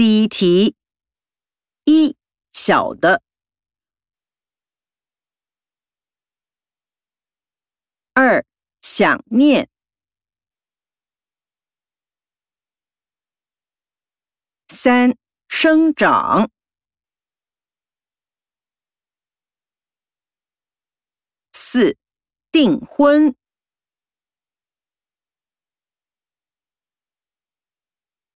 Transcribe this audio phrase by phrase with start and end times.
[0.00, 0.76] 第一题。
[1.84, 2.16] 一
[2.54, 3.22] 小的。
[8.14, 8.42] 二
[8.80, 9.68] 想念。
[14.68, 15.18] 三
[15.48, 16.50] 生长。
[21.52, 21.98] 四
[22.50, 23.36] 订婚。